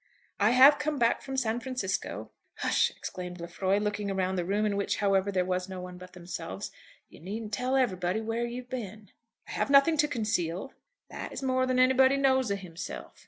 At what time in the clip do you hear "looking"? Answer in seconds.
3.77-4.11